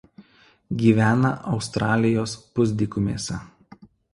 Gyvena 0.83 1.31
Australijos 1.53 2.35
pusdykumėse. 2.57 3.41